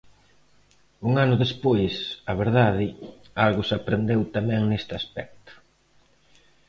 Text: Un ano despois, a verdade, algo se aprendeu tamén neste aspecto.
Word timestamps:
Un 1.07 1.11
ano 1.23 1.35
despois, 1.43 1.93
a 2.31 2.33
verdade, 2.41 2.87
algo 3.45 3.61
se 3.67 3.73
aprendeu 3.75 4.21
tamén 4.35 4.61
neste 4.65 4.93
aspecto. 5.01 5.51